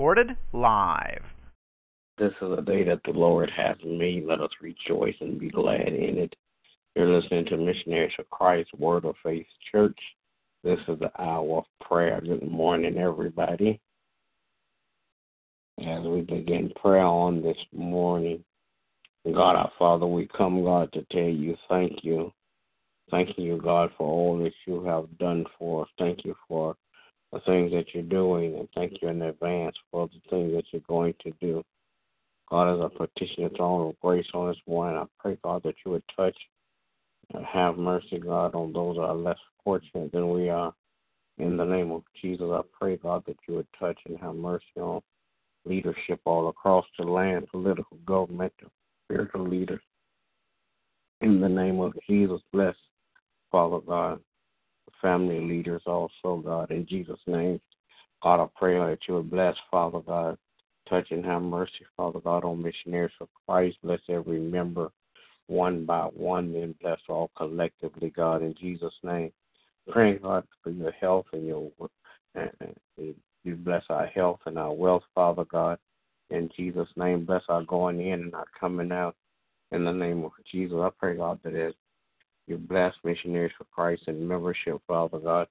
Recorded 0.00 0.34
live. 0.54 1.22
This 2.16 2.32
is 2.40 2.58
a 2.58 2.62
day 2.62 2.84
that 2.84 3.02
the 3.04 3.10
Lord 3.10 3.50
has 3.54 3.76
made. 3.84 4.24
Let 4.24 4.40
us 4.40 4.48
rejoice 4.62 5.14
and 5.20 5.38
be 5.38 5.50
glad 5.50 5.88
in 5.88 6.16
it. 6.16 6.34
You're 6.96 7.20
listening 7.20 7.44
to 7.46 7.58
Missionaries 7.58 8.14
of 8.18 8.30
Christ 8.30 8.70
Word 8.78 9.04
of 9.04 9.14
Faith 9.22 9.44
Church. 9.70 9.98
This 10.64 10.78
is 10.88 10.98
the 11.00 11.12
hour 11.20 11.58
of 11.58 11.64
prayer. 11.86 12.18
Good 12.18 12.50
morning, 12.50 12.96
everybody. 12.96 13.78
As 15.78 16.02
we 16.04 16.22
begin 16.22 16.72
prayer 16.80 17.04
on 17.04 17.42
this 17.42 17.58
morning, 17.70 18.42
God 19.26 19.54
our 19.54 19.70
Father, 19.78 20.06
we 20.06 20.30
come, 20.34 20.64
God, 20.64 20.90
to 20.94 21.04
tell 21.12 21.28
you 21.28 21.58
thank 21.68 22.02
you. 22.02 22.32
Thank 23.10 23.36
you, 23.36 23.60
God, 23.62 23.90
for 23.98 24.10
all 24.10 24.38
that 24.38 24.54
you 24.66 24.82
have 24.82 25.18
done 25.18 25.44
for 25.58 25.82
us. 25.82 25.90
Thank 25.98 26.24
you 26.24 26.34
for 26.48 26.74
the 27.32 27.40
things 27.40 27.72
that 27.72 27.86
you're 27.94 28.02
doing, 28.02 28.56
and 28.56 28.68
thank 28.74 29.00
you 29.00 29.08
in 29.08 29.22
advance 29.22 29.76
for 29.90 30.08
the 30.08 30.20
things 30.30 30.52
that 30.54 30.64
you're 30.72 30.82
going 30.88 31.14
to 31.22 31.32
do. 31.40 31.62
God, 32.48 32.74
as 32.74 32.80
I 32.80 32.96
petition 32.96 33.44
the 33.44 33.50
throne 33.50 33.88
of 33.88 34.00
grace 34.00 34.26
on 34.34 34.48
this 34.48 34.60
morning, 34.66 34.98
I 34.98 35.06
pray, 35.20 35.38
God, 35.42 35.62
that 35.64 35.76
you 35.84 35.92
would 35.92 36.02
touch 36.16 36.36
have 37.52 37.78
mercy, 37.78 38.18
God, 38.18 38.54
on 38.54 38.72
those 38.72 38.96
that 38.96 39.02
are 39.02 39.14
less 39.14 39.38
fortunate 39.64 40.12
than 40.12 40.30
we 40.30 40.48
are. 40.48 40.74
In 41.38 41.56
the 41.56 41.64
name 41.64 41.90
of 41.90 42.02
Jesus, 42.20 42.46
I 42.50 42.60
pray, 42.78 42.96
God, 42.96 43.22
that 43.26 43.36
you 43.48 43.54
would 43.54 43.66
touch 43.78 43.98
and 44.06 44.18
have 44.18 44.34
mercy 44.34 44.64
on 44.76 45.00
leadership 45.64 46.20
all 46.24 46.48
across 46.48 46.84
the 46.98 47.04
land, 47.04 47.46
political, 47.50 47.96
governmental, 48.04 48.70
spiritual 49.04 49.48
leaders. 49.48 49.80
In 51.20 51.40
the 51.40 51.48
name 51.48 51.80
of 51.80 51.92
Jesus, 52.08 52.40
bless, 52.52 52.74
Father 53.50 53.78
God, 53.86 54.20
family 55.00 55.40
leaders 55.40 55.82
also, 55.86 56.42
God, 56.44 56.70
in 56.70 56.86
Jesus' 56.86 57.20
name. 57.26 57.60
God, 58.22 58.42
I 58.42 58.46
pray 58.56 58.78
that 58.78 58.98
you 59.08 59.14
would 59.14 59.30
bless, 59.30 59.56
Father 59.70 60.00
God, 60.00 60.36
touch 60.88 61.10
and 61.10 61.24
have 61.24 61.42
mercy, 61.42 61.86
Father 61.96 62.20
God, 62.20 62.44
on 62.44 62.62
missionaries 62.62 63.12
of 63.20 63.28
Christ. 63.46 63.78
Bless 63.82 64.00
every 64.08 64.40
member 64.40 64.90
one 65.46 65.84
by 65.84 66.02
one 66.14 66.54
and 66.54 66.78
bless 66.78 67.00
all 67.08 67.30
collectively, 67.36 68.10
God, 68.10 68.42
in 68.42 68.54
Jesus' 68.60 68.94
name. 69.02 69.32
Praying, 69.88 70.20
God, 70.22 70.44
for 70.62 70.70
your 70.70 70.92
health 70.92 71.26
and 71.32 71.46
your 71.46 71.70
and, 72.34 72.50
and 72.60 73.14
you 73.42 73.56
bless 73.56 73.82
our 73.88 74.06
health 74.06 74.40
and 74.46 74.58
our 74.58 74.72
wealth, 74.72 75.02
Father 75.14 75.44
God. 75.44 75.78
In 76.30 76.48
Jesus' 76.56 76.88
name, 76.96 77.24
bless 77.24 77.42
our 77.48 77.64
going 77.64 78.00
in 78.00 78.20
and 78.20 78.34
our 78.34 78.46
coming 78.58 78.92
out. 78.92 79.16
In 79.72 79.84
the 79.84 79.92
name 79.92 80.24
of 80.24 80.32
Jesus, 80.50 80.76
I 80.80 80.90
pray, 80.98 81.16
God, 81.16 81.40
that 81.42 81.54
as 81.54 81.72
you 82.50 82.58
bless 82.58 82.92
missionaries 83.04 83.52
for 83.56 83.64
Christ 83.64 84.02
and 84.08 84.28
membership, 84.28 84.80
Father 84.86 85.18
God, 85.18 85.46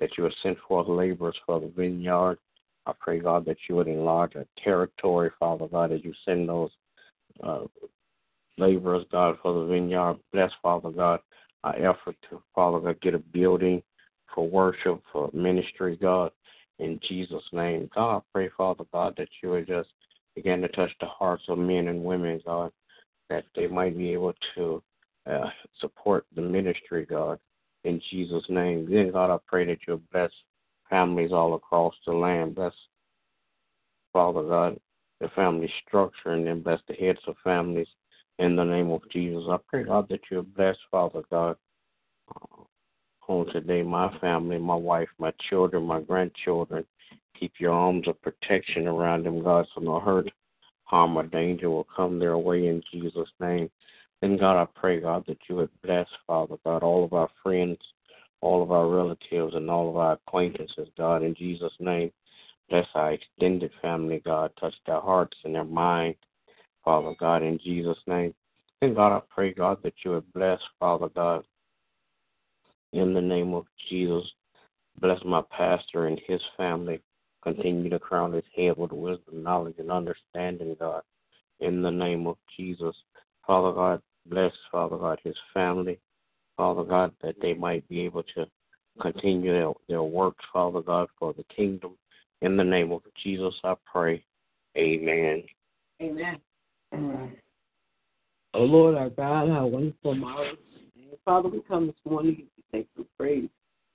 that 0.00 0.10
you 0.18 0.24
would 0.24 0.34
send 0.42 0.56
forth 0.66 0.88
laborers 0.88 1.36
for 1.46 1.60
the 1.60 1.68
vineyard. 1.68 2.38
I 2.86 2.92
pray, 2.98 3.20
God, 3.20 3.44
that 3.46 3.56
you 3.68 3.76
would 3.76 3.88
enlarge 3.88 4.34
our 4.36 4.46
territory, 4.62 5.30
Father 5.38 5.68
God, 5.68 5.92
as 5.92 6.00
you 6.02 6.12
send 6.24 6.48
those 6.48 6.70
uh, 7.42 7.60
laborers, 8.58 9.06
God, 9.12 9.36
for 9.42 9.60
the 9.60 9.66
vineyard. 9.66 10.16
Bless, 10.32 10.50
Father 10.60 10.90
God, 10.90 11.20
our 11.62 11.76
effort 11.76 12.16
to, 12.28 12.42
Father 12.54 12.80
God, 12.80 13.00
get 13.00 13.14
a 13.14 13.18
building 13.18 13.82
for 14.34 14.48
worship, 14.48 15.02
for 15.12 15.30
ministry, 15.32 15.96
God, 16.00 16.32
in 16.78 16.98
Jesus' 17.06 17.44
name. 17.52 17.88
God, 17.94 18.16
I 18.16 18.20
pray, 18.32 18.50
Father 18.56 18.84
God, 18.92 19.14
that 19.18 19.28
you 19.42 19.50
would 19.50 19.68
just 19.68 19.90
begin 20.34 20.62
to 20.62 20.68
touch 20.68 20.90
the 21.00 21.06
hearts 21.06 21.44
of 21.48 21.58
men 21.58 21.88
and 21.88 22.02
women, 22.02 22.40
God, 22.44 22.72
that 23.28 23.44
they 23.54 23.66
might 23.66 23.96
be 23.96 24.12
able 24.12 24.34
to 24.56 24.82
uh, 25.30 25.50
support 25.80 26.26
the 26.34 26.42
ministry, 26.42 27.06
God, 27.06 27.38
in 27.84 28.00
Jesus' 28.10 28.44
name. 28.48 28.88
Then, 28.90 29.12
God, 29.12 29.30
I 29.30 29.38
pray 29.46 29.64
that 29.66 29.78
you'll 29.86 30.02
bless 30.12 30.30
families 30.88 31.32
all 31.32 31.54
across 31.54 31.94
the 32.06 32.12
land. 32.12 32.56
Bless, 32.56 32.74
Father 34.12 34.42
God, 34.42 34.80
the 35.20 35.28
family 35.30 35.72
structure, 35.86 36.32
and 36.32 36.46
then 36.46 36.62
bless 36.62 36.80
the 36.88 36.94
heads 36.94 37.20
of 37.26 37.36
families 37.44 37.88
in 38.38 38.56
the 38.56 38.64
name 38.64 38.90
of 38.90 39.02
Jesus. 39.10 39.44
I 39.48 39.58
pray, 39.68 39.84
God, 39.84 40.08
that 40.08 40.20
you 40.30 40.42
bless, 40.56 40.76
Father 40.90 41.22
God, 41.30 41.56
uh, 42.34 42.64
on 43.28 43.46
today, 43.52 43.82
my 43.82 44.16
family, 44.18 44.58
my 44.58 44.74
wife, 44.74 45.08
my 45.18 45.32
children, 45.48 45.84
my 45.84 46.00
grandchildren. 46.00 46.84
Keep 47.38 47.52
your 47.58 47.72
arms 47.72 48.08
of 48.08 48.20
protection 48.22 48.88
around 48.88 49.24
them, 49.24 49.42
God, 49.42 49.66
so 49.74 49.80
no 49.80 50.00
hurt, 50.00 50.28
harm, 50.84 51.16
or 51.16 51.22
danger 51.22 51.70
will 51.70 51.86
come 51.96 52.18
their 52.18 52.36
way 52.36 52.66
in 52.66 52.82
Jesus' 52.92 53.28
name. 53.38 53.70
Then, 54.22 54.36
God, 54.36 54.60
I 54.60 54.66
pray, 54.78 55.00
God, 55.00 55.24
that 55.28 55.38
you 55.48 55.56
would 55.56 55.70
bless, 55.82 56.06
Father 56.26 56.56
God, 56.64 56.82
all 56.82 57.04
of 57.04 57.12
our 57.12 57.28
friends, 57.42 57.78
all 58.40 58.62
of 58.62 58.70
our 58.70 58.88
relatives, 58.88 59.54
and 59.54 59.70
all 59.70 59.88
of 59.88 59.96
our 59.96 60.12
acquaintances, 60.12 60.88
God, 60.96 61.22
in 61.22 61.34
Jesus' 61.34 61.72
name. 61.80 62.10
Bless 62.68 62.86
our 62.94 63.12
extended 63.12 63.70
family, 63.80 64.22
God. 64.24 64.52
Touch 64.60 64.74
their 64.86 65.00
hearts 65.00 65.36
and 65.44 65.54
their 65.54 65.64
minds 65.64 66.18
Father 66.84 67.14
God, 67.18 67.42
in 67.42 67.58
Jesus' 67.58 67.98
name. 68.06 68.34
And 68.82 68.94
God, 68.94 69.16
I 69.16 69.20
pray, 69.28 69.52
God, 69.52 69.78
that 69.82 69.94
you 70.04 70.12
would 70.12 70.32
bless, 70.32 70.58
Father 70.78 71.08
God, 71.14 71.44
in 72.92 73.12
the 73.12 73.20
name 73.20 73.54
of 73.54 73.66
Jesus. 73.88 74.24
Bless 75.00 75.18
my 75.24 75.42
pastor 75.56 76.06
and 76.06 76.20
his 76.26 76.40
family. 76.56 77.00
Continue 77.42 77.88
to 77.90 77.98
crown 77.98 78.32
his 78.32 78.44
head 78.56 78.76
with 78.76 78.92
wisdom, 78.92 79.42
knowledge, 79.42 79.76
and 79.78 79.90
understanding, 79.90 80.76
God, 80.78 81.02
in 81.60 81.82
the 81.82 81.90
name 81.90 82.26
of 82.26 82.36
Jesus. 82.56 82.94
Father 83.46 83.72
God, 83.72 84.02
bless, 84.26 84.52
Father 84.70 84.96
God, 84.96 85.18
his 85.24 85.36
family. 85.52 85.98
Father 86.56 86.84
God, 86.84 87.12
that 87.22 87.36
they 87.40 87.54
might 87.54 87.88
be 87.88 88.02
able 88.02 88.22
to 88.34 88.46
continue 89.00 89.52
their, 89.52 89.72
their 89.88 90.02
works, 90.02 90.44
Father 90.52 90.82
God, 90.82 91.08
for 91.18 91.32
the 91.32 91.44
kingdom. 91.44 91.96
In 92.42 92.56
the 92.56 92.64
name 92.64 92.92
of 92.92 93.02
Jesus, 93.22 93.54
I 93.64 93.74
pray. 93.90 94.22
Amen. 94.76 95.42
Amen. 96.02 96.38
Oh 98.52 98.64
Lord, 98.64 98.96
our 98.96 99.10
God, 99.10 99.48
how 99.48 99.66
wonderful, 99.66 100.14
marvelous. 100.14 100.58
Father, 101.24 101.48
we 101.48 101.60
come 101.68 101.86
this 101.86 101.96
morning 102.04 102.36
to 102.36 102.42
thank 102.42 102.48
you 102.54 102.62
thanks 102.72 102.88
and 102.96 103.06
praise. 103.18 103.48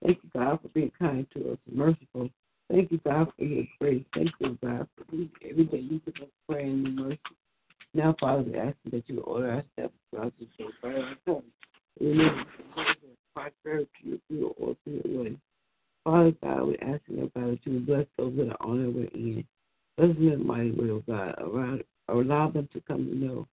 Thank 0.04 0.20
you, 0.24 0.30
God, 0.34 0.60
for 0.62 0.68
being 0.70 0.92
kind 0.98 1.28
to 1.34 1.52
us 1.52 1.58
and 1.68 1.78
merciful. 1.78 2.30
Thank 2.72 2.92
you, 2.92 3.00
God, 3.06 3.32
for 3.38 3.44
your 3.44 3.66
grace. 3.80 4.04
Thank 4.14 4.32
you, 4.40 4.58
God, 4.64 4.88
for 4.96 5.04
every 5.48 5.66
day 5.66 5.80
you 5.80 6.02
give 6.06 6.24
us 6.24 6.30
prayer 6.48 6.62
and 6.62 6.96
mercy. 6.96 7.20
Now, 7.96 8.14
Father, 8.20 8.42
we 8.44 8.58
ask 8.58 8.76
that 8.92 9.04
you 9.08 9.22
order 9.22 9.52
our 9.52 9.64
steps 9.72 9.94
throughout 10.12 10.34
this 10.38 10.50
day. 10.58 10.66
Tongue. 11.26 11.44
We 12.02 12.08
need 12.14 12.32
prosperity 13.34 13.90
you 14.04 14.20
through 14.28 14.54
or 14.60 14.76
through 14.84 15.02
your 15.06 15.24
way. 15.24 15.38
Father 16.04 16.34
God, 16.44 16.64
we 16.68 16.78
ask 16.80 17.00
you, 17.08 17.32
God, 17.34 17.52
that 17.52 17.60
you 17.64 17.74
will 17.74 17.80
bless 17.80 18.06
those 18.18 18.36
that 18.36 18.50
are 18.50 18.68
on 18.68 18.82
their 18.82 18.92
way 18.92 19.10
in. 19.14 19.46
Bless 19.98 20.14
them 20.16 20.28
in 20.28 20.40
the 20.40 20.46
mighty 20.46 20.72
way, 20.72 20.90
of 20.90 21.06
God, 21.06 21.84
allow 22.10 22.50
them 22.50 22.68
to 22.74 22.82
come 22.82 23.06
to 23.06 23.16
know 23.16 23.48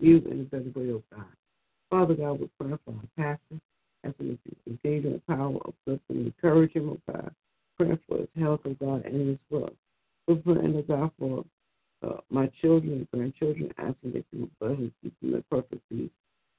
you 0.00 0.16
in 0.28 0.40
a 0.40 0.44
better 0.44 0.72
way, 0.74 0.92
oh 0.92 1.02
God. 1.14 1.26
Father 1.88 2.14
God, 2.14 2.40
we 2.40 2.50
pray 2.60 2.76
for 2.84 2.94
our 2.94 3.08
pastor, 3.16 3.60
asking 4.04 4.28
that 4.28 4.38
you 4.44 4.56
continue 4.64 5.02
to 5.02 5.14
empower, 5.14 5.56
uplift, 5.68 6.02
and 6.08 6.26
encourage 6.26 6.72
him, 6.72 6.90
oh 6.90 7.12
God. 7.12 7.32
Pray 7.78 7.96
for 8.08 8.18
his 8.18 8.28
health, 8.36 8.60
oh 8.66 8.76
God, 8.80 9.04
and 9.06 9.28
his 9.28 9.38
wealth. 9.50 9.70
We're 10.26 10.34
praying, 10.34 10.74
oh 10.76 10.82
God, 10.82 11.10
for 11.16 11.44
uh, 12.04 12.20
my 12.30 12.50
children 12.60 12.92
and 12.92 13.10
grandchildren, 13.10 13.72
asking 13.78 14.12
that 14.12 14.24
you 14.32 14.50
bless 14.60 14.78
and 14.78 14.92
keep 15.02 15.18
them 15.20 15.34
in 15.34 15.44
perfect 15.50 15.82
peace. 15.88 16.10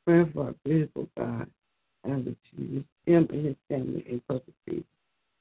Praying 0.06 0.32
for 0.34 0.46
our 0.46 0.56
beautiful 0.64 1.08
God, 1.18 1.50
and 2.04 2.26
that 2.26 2.38
you 2.52 2.66
use 2.66 2.86
him 3.06 3.28
and 3.32 3.46
his 3.46 3.56
family 3.70 4.06
in 4.08 4.22
perfect 4.28 4.58
peace. 4.68 4.84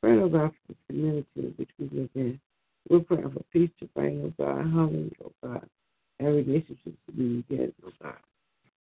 Praying, 0.03 0.21
oh 0.21 0.29
God, 0.29 0.53
for 0.67 0.73
the 0.73 0.77
community 0.89 1.27
in 1.37 1.55
which 1.57 1.71
we 1.79 1.89
live 1.93 2.11
in. 2.15 2.41
We're 2.89 3.01
praying 3.01 3.31
for 3.31 3.43
peace 3.53 3.71
to 3.81 3.87
bring, 3.95 4.23
oh 4.39 4.45
God, 4.45 4.71
hallelujah, 4.73 5.11
oh 5.25 5.33
God 5.43 5.69
and 6.21 6.29
relationships 6.29 6.97
to 7.07 7.13
be 7.13 7.45
again, 7.51 7.73
oh 7.87 7.91
God. 8.03 8.15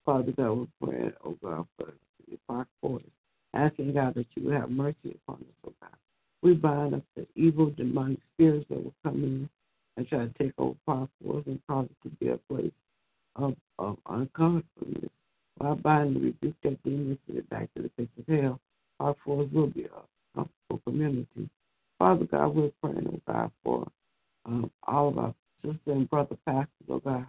Father 0.05 0.33
God, 0.33 0.69
we're 0.81 0.89
praying, 0.89 1.13
oh 1.25 1.37
God, 1.43 1.67
for 1.77 1.93
the 2.31 2.39
park 2.47 2.69
force, 2.81 3.03
asking 3.55 3.95
God 3.95 4.15
that 4.15 4.27
you 4.35 4.45
will 4.45 4.61
have 4.61 4.71
mercy 4.71 5.17
upon 5.27 5.41
us, 5.41 5.57
oh 5.67 5.73
God. 5.81 5.91
We 6.43 6.55
bind 6.55 6.95
up 6.95 7.03
the 7.17 7.27
evil 7.35 7.71
demonic 7.71 8.19
spirits 8.35 8.67
that 8.69 8.83
will 8.83 8.95
come 9.03 9.25
in 9.25 9.49
and 9.97 10.09
try 10.09 10.19
to 10.19 10.33
take 10.39 10.53
over 10.59 10.77
force 10.87 11.45
and 11.47 11.61
cause 11.69 11.87
it 11.87 12.09
to 12.09 12.15
be 12.17 12.29
a 12.29 12.39
place 12.53 12.73
of, 13.37 13.55
of 13.79 13.97
uncomfortableness. 14.09 15.11
While 15.57 15.77
bind 15.77 16.17
and 16.17 16.25
rebuke 16.25 16.57
that 16.65 16.83
demon 16.83 17.19
the 17.29 17.43
back 17.43 17.73
to 17.75 17.83
the 17.83 17.89
pits 17.91 18.11
of 18.19 18.35
hell, 18.35 18.61
park 18.99 19.17
force 19.25 19.49
will 19.53 19.69
be 19.69 19.85
a 19.85 19.89
wonderful 20.35 20.81
community. 20.85 21.49
Father 21.99 22.25
God, 22.25 22.49
we're 22.55 22.71
praying, 22.83 23.09
oh 23.09 23.33
God, 23.33 23.51
for 23.63 23.87
um, 24.47 24.71
all 24.87 25.09
of 25.09 25.19
our 25.19 25.35
sisters 25.63 25.79
and 25.87 26.11
brother 26.11 26.37
pastors, 26.45 26.69
oh 26.91 26.99
God, 26.99 27.27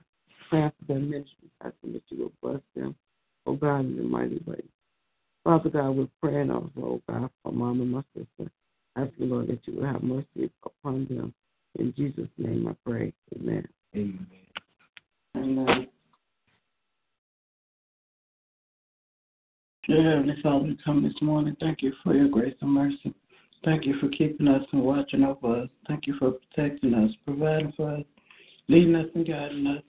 praying 0.50 0.72
for 0.80 0.94
their 0.94 1.00
ministry, 1.00 1.50
asking 1.64 1.94
that 1.94 2.04
you 2.10 2.24
will 2.24 2.32
bless 2.42 2.62
them, 2.76 2.96
oh 3.46 3.54
God, 3.54 3.82
in 3.82 4.00
a 4.00 4.04
mighty 4.04 4.42
way. 4.46 4.64
Father 5.44 5.70
God, 5.70 5.92
we're 5.92 6.08
praying 6.22 6.50
also, 6.50 6.72
oh 6.78 7.02
God, 7.08 7.30
for 7.44 7.52
mom 7.52 7.82
and 7.82 7.92
my 7.92 8.04
sister, 8.16 8.52
asking, 8.96 9.30
Lord, 9.30 9.48
that 9.48 9.60
you 9.66 9.80
will 9.80 9.86
have 9.86 10.02
mercy 10.02 10.50
upon 10.64 11.06
them. 11.06 11.34
In 11.78 11.94
Jesus' 11.96 12.30
name 12.38 12.68
I 12.68 12.90
pray. 12.90 13.14
Amen. 13.36 13.68
Amen. 13.96 14.28
Amen. 15.36 15.88
Dear 19.88 20.04
Heavenly 20.04 20.36
Father, 20.42 20.66
we 20.66 20.78
come 20.84 21.04
this 21.04 21.22
morning. 21.22 21.56
Thank 21.60 21.82
you 21.82 21.94
for 22.04 22.14
your 22.16 22.28
grace 22.28 22.56
and 22.62 22.72
mercy. 22.72 23.14
Thank 23.64 23.86
you 23.86 24.00
for 24.00 24.10
keeping 24.10 24.48
us 24.48 24.64
and 24.72 24.82
watching 24.82 25.24
over 25.24 25.64
us. 25.64 25.70
Thank 25.88 26.08
you 26.08 26.16
for 26.18 26.32
protecting 26.32 26.94
us, 26.94 27.12
providing 27.26 27.74
for 27.76 27.96
us, 27.96 28.04
leading 28.68 28.96
us 28.96 29.08
and 29.14 29.28
guiding 29.28 29.68
us. 29.68 29.84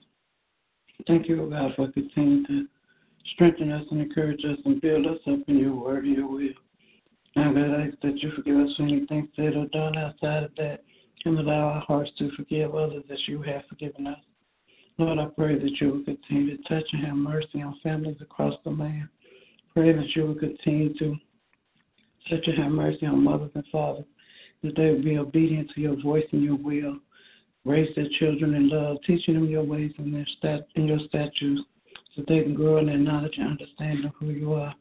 Thank 1.07 1.29
you, 1.29 1.49
God, 1.49 1.73
for 1.75 1.91
continuing 1.91 2.45
to 2.47 2.67
strengthen 3.33 3.71
us 3.71 3.85
and 3.91 4.01
encourage 4.01 4.43
us 4.45 4.57
and 4.65 4.81
build 4.81 5.05
us 5.07 5.19
up 5.27 5.39
in 5.47 5.57
your 5.57 5.75
word 5.75 6.05
and 6.05 6.15
your 6.15 6.27
will. 6.27 6.49
Now, 7.35 7.53
God, 7.53 7.79
I 7.79 7.87
ask 7.87 7.99
that 8.01 8.17
you 8.17 8.31
forgive 8.35 8.57
us 8.57 8.75
for 8.75 8.83
anything 8.83 9.29
said 9.35 9.55
or 9.55 9.67
done 9.67 9.97
outside 9.97 10.43
of 10.43 10.51
that 10.57 10.83
and 11.25 11.39
allow 11.39 11.69
our 11.69 11.81
hearts 11.81 12.11
to 12.19 12.31
forgive 12.35 12.75
others 12.75 13.03
as 13.11 13.19
you 13.27 13.41
have 13.41 13.63
forgiven 13.69 14.07
us. 14.07 14.19
Lord, 14.97 15.19
I 15.19 15.25
pray 15.25 15.59
that 15.59 15.79
you 15.79 15.89
will 15.89 16.03
continue 16.03 16.57
to 16.57 16.63
touch 16.63 16.85
and 16.91 17.05
have 17.05 17.15
mercy 17.15 17.61
on 17.61 17.79
families 17.83 18.17
across 18.21 18.55
the 18.63 18.71
land. 18.71 19.09
Pray 19.73 19.93
that 19.93 20.15
you 20.15 20.25
will 20.25 20.35
continue 20.35 20.97
to 20.97 21.15
touch 22.29 22.47
and 22.47 22.57
have 22.57 22.71
mercy 22.71 23.05
on 23.05 23.23
mothers 23.23 23.51
and 23.53 23.63
fathers, 23.71 24.05
that 24.63 24.75
they 24.75 24.89
will 24.89 25.03
be 25.03 25.17
obedient 25.17 25.69
to 25.75 25.81
your 25.81 26.01
voice 26.01 26.25
and 26.31 26.43
your 26.43 26.55
will. 26.55 26.97
Raise 27.63 27.93
their 27.95 28.07
children 28.17 28.55
in 28.55 28.69
love, 28.69 28.97
teaching 29.05 29.35
them 29.35 29.47
your 29.47 29.63
ways 29.63 29.91
and 29.97 30.13
their 30.13 30.25
stat 30.37 30.67
and 30.75 30.87
your 30.87 30.99
statutes, 31.07 31.61
so 32.15 32.23
they 32.27 32.41
can 32.41 32.55
grow 32.55 32.77
in 32.77 32.87
their 32.87 32.97
knowledge 32.97 33.35
and 33.37 33.49
understanding 33.49 34.05
of 34.05 34.13
who 34.19 34.31
you 34.31 34.53
are. 34.53 34.73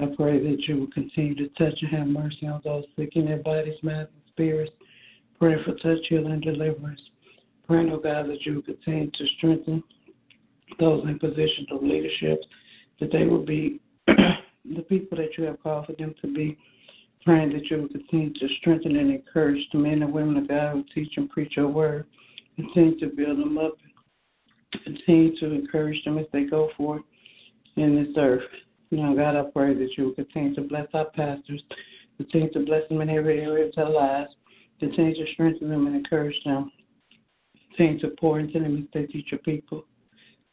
I 0.00 0.06
pray 0.16 0.38
that 0.38 0.62
you 0.68 0.78
will 0.78 0.90
continue 0.92 1.34
to 1.34 1.48
touch 1.58 1.74
and 1.82 1.90
have 1.90 2.06
mercy 2.06 2.46
on 2.46 2.60
those 2.64 2.84
sick 2.96 3.16
in 3.16 3.26
their 3.26 3.38
bodies, 3.38 3.74
minds, 3.82 4.10
and 4.14 4.22
spirits. 4.28 4.72
Pray 5.38 5.54
for 5.64 5.74
touch, 5.74 6.04
healing, 6.08 6.32
and 6.32 6.42
deliverance. 6.42 7.00
Praying, 7.66 7.90
oh 7.92 7.98
God, 7.98 8.28
that 8.28 8.44
you 8.44 8.62
continue 8.62 9.10
to 9.10 9.26
strengthen 9.36 9.82
those 10.80 11.04
in 11.04 11.18
positions 11.18 11.68
of 11.70 11.82
leadership, 11.82 12.40
that 13.00 13.12
they 13.12 13.24
will 13.24 13.44
be 13.44 13.80
the 14.06 14.82
people 14.88 15.18
that 15.18 15.36
you 15.36 15.44
have 15.44 15.62
called 15.62 15.86
for 15.86 15.92
them 15.92 16.14
to 16.22 16.32
be. 16.32 16.58
Praying 17.24 17.52
that 17.52 17.68
you 17.70 17.82
will 17.82 17.88
continue 17.88 18.32
to 18.32 18.48
strengthen 18.60 18.96
and 18.96 19.10
encourage 19.10 19.62
the 19.72 19.78
men 19.78 20.02
and 20.02 20.12
women 20.12 20.36
of 20.38 20.48
God 20.48 20.72
who 20.72 20.84
teach 20.94 21.12
and 21.16 21.28
preach 21.28 21.56
your 21.56 21.68
word. 21.68 22.06
Continue 22.56 22.98
to 23.00 23.06
build 23.08 23.38
them 23.38 23.58
up. 23.58 23.76
Continue 24.84 25.38
to 25.38 25.52
encourage 25.52 26.02
them 26.04 26.18
as 26.18 26.26
they 26.32 26.44
go 26.44 26.70
forth 26.76 27.02
in 27.76 27.96
this 27.96 28.14
earth. 28.16 28.42
Now, 28.90 29.14
God, 29.14 29.36
I 29.36 29.42
pray 29.50 29.74
that 29.74 29.90
you 29.96 30.04
will 30.04 30.14
continue 30.14 30.54
to 30.54 30.62
bless 30.62 30.86
our 30.94 31.06
pastors, 31.10 31.62
continue 32.16 32.50
to 32.52 32.60
bless 32.60 32.88
them 32.88 33.00
in 33.00 33.10
every 33.10 33.40
area 33.40 33.66
of 33.66 33.74
their 33.74 33.88
lives, 33.88 34.30
continue 34.78 35.14
to 35.14 35.32
strengthen 35.32 35.68
them 35.68 35.86
and 35.86 35.96
encourage 35.96 36.36
them, 36.44 36.70
continue 37.70 38.00
to 38.00 38.14
pour 38.18 38.40
into 38.40 38.60
them 38.60 38.78
as 38.78 38.84
they 38.92 39.06
teach 39.06 39.26
your 39.30 39.40
people. 39.40 39.84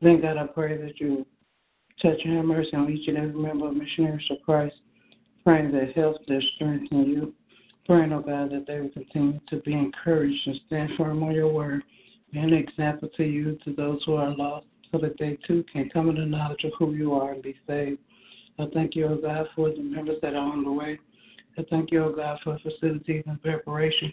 Then, 0.01 0.22
God, 0.22 0.38
I 0.38 0.48
pray 0.48 0.77
that 0.77 1.00
you 1.00 1.25
touch 2.01 2.19
and 2.24 2.36
have 2.36 2.45
mercy 2.45 2.75
on 2.75 2.92
each 2.92 3.07
and 3.07 3.18
every 3.18 3.33
member 3.33 3.68
of 3.68 3.75
Missionaries 3.75 4.25
of 4.30 4.38
Christ, 4.44 4.75
praying 5.44 5.72
their 5.72 5.92
health, 5.94 6.18
their 6.27 6.42
strength 6.56 6.92
in 6.92 7.06
you. 7.06 7.33
Praying, 7.86 8.13
oh 8.13 8.22
God, 8.22 8.51
that 8.51 8.66
they 8.68 8.80
will 8.80 8.89
continue 8.89 9.39
to 9.48 9.57
be 9.57 9.74
encouraged 9.74 10.48
and 10.48 10.60
stand 10.66 10.89
firm 10.98 11.22
on 11.22 11.33
your 11.33 11.54
word, 11.54 11.83
be 12.33 12.39
an 12.39 12.51
example 12.51 13.10
to 13.16 13.24
you, 13.24 13.60
to 13.63 13.74
those 13.74 14.01
who 14.06 14.16
are 14.16 14.36
lost, 14.36 14.66
so 14.92 14.98
that 14.98 15.18
they 15.19 15.38
too 15.48 15.63
can 15.72 15.89
come 15.92 16.10
in 16.10 16.16
the 16.16 16.25
knowledge 16.25 16.63
of 16.63 16.72
who 16.80 16.94
you 16.94 17.13
are 17.13 17.33
and 17.33 17.44
be 17.44 17.56
saved. 17.68 18.00
I 18.57 18.66
thank 18.74 18.95
you, 18.95 19.06
oh 19.06 19.18
God, 19.22 19.48
for 19.56 19.69
the 19.69 19.83
members 19.83 20.18
that 20.24 20.33
are 20.33 20.51
on 20.51 20.63
the 20.63 20.72
way. 20.72 21.00
I 21.57 21.63
thank 21.69 21.92
you, 21.92 22.04
oh 22.04 22.13
God, 22.13 22.40
for 22.44 22.60
facilities 22.60 23.24
and 23.28 23.42
preparation. 23.42 24.12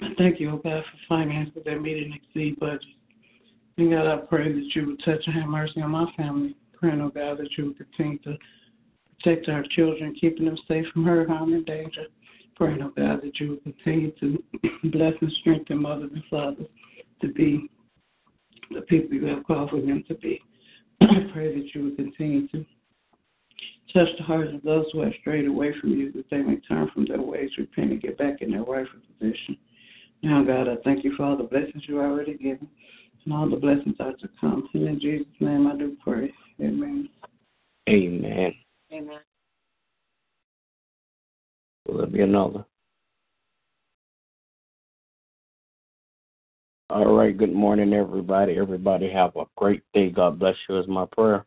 I 0.00 0.08
thank 0.16 0.40
you, 0.40 0.50
oh 0.50 0.56
God, 0.56 0.82
for 0.84 0.98
finances 1.08 1.62
that 1.64 1.80
meet 1.80 2.02
and 2.02 2.14
exceed 2.14 2.58
budgets. 2.58 2.86
And 3.78 3.90
God, 3.90 4.06
I 4.06 4.16
pray 4.16 4.52
that 4.52 4.74
you 4.74 4.86
would 4.86 5.02
touch 5.04 5.22
and 5.26 5.34
have 5.34 5.48
mercy 5.48 5.80
on 5.82 5.90
my 5.90 6.10
family. 6.16 6.56
Praying, 6.74 7.00
oh 7.00 7.10
God, 7.10 7.38
that 7.38 7.56
you 7.56 7.66
would 7.66 7.76
continue 7.76 8.18
to 8.20 8.36
protect 9.22 9.48
our 9.48 9.64
children, 9.70 10.14
keeping 10.20 10.46
them 10.46 10.58
safe 10.66 10.86
from 10.92 11.04
hurt, 11.04 11.28
harm, 11.28 11.52
and 11.52 11.64
danger. 11.66 12.06
Praying, 12.56 12.82
oh 12.82 12.92
God, 12.96 13.22
that 13.22 13.38
you 13.38 13.50
would 13.50 13.62
continue 13.62 14.10
to 14.20 14.42
bless 14.90 15.14
and 15.20 15.32
strengthen 15.40 15.80
mothers 15.80 16.10
and 16.14 16.24
fathers 16.30 16.66
to 17.20 17.28
be 17.28 17.70
the 18.74 18.80
people 18.82 19.14
you 19.14 19.26
have 19.26 19.44
called 19.44 19.70
for 19.70 19.80
them 19.80 20.04
to 20.08 20.14
be. 20.14 20.40
I 21.00 21.30
pray 21.32 21.54
that 21.54 21.74
you 21.74 21.84
would 21.84 21.96
continue 21.96 22.48
to 22.48 22.64
touch 23.92 24.08
the 24.18 24.24
hearts 24.24 24.52
of 24.54 24.62
those 24.62 24.86
who 24.92 25.00
have 25.00 25.12
strayed 25.20 25.46
away 25.46 25.74
from 25.80 25.90
you, 25.90 26.12
that 26.12 26.28
they 26.30 26.38
may 26.38 26.56
turn 26.56 26.90
from 26.92 27.06
their 27.06 27.20
ways, 27.20 27.50
repent, 27.58 27.92
and 27.92 28.02
get 28.02 28.18
back 28.18 28.42
in 28.42 28.50
their 28.50 28.62
rightful 28.62 29.00
position. 29.18 29.56
Now, 30.22 30.44
God, 30.44 30.68
I 30.68 30.76
thank 30.84 31.04
you 31.04 31.14
for 31.16 31.24
all 31.24 31.36
the 31.36 31.44
blessings 31.44 31.82
you 31.86 32.00
already 32.00 32.34
given 32.34 32.68
and 33.24 33.34
all 33.34 33.48
the 33.48 33.56
blessings 33.56 33.96
are 34.00 34.12
to 34.12 34.28
come. 34.40 34.68
And 34.74 34.88
in 34.88 35.00
Jesus' 35.00 35.26
name 35.40 35.66
I 35.66 35.76
do 35.76 35.96
pray. 36.02 36.32
Amen. 36.60 37.08
Amen. 37.88 38.54
Amen. 38.92 39.20
Will 41.86 41.98
there 41.98 42.06
be 42.06 42.20
another? 42.20 42.64
All 46.90 47.14
right. 47.14 47.36
Good 47.36 47.54
morning, 47.54 47.92
everybody. 47.92 48.56
Everybody 48.58 49.10
have 49.10 49.34
a 49.36 49.44
great 49.56 49.82
day. 49.94 50.10
God 50.10 50.38
bless 50.38 50.56
you 50.68 50.78
is 50.78 50.86
my 50.86 51.06
prayer. 51.10 51.46